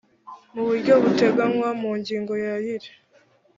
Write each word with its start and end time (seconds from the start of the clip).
mu 0.53 0.61
buryo 0.67 0.93
buteganywa 1.03 1.69
mu 1.81 1.91
ngingo 1.99 2.33
ya 2.43 2.55
y 2.63 2.67
iri 2.75 2.89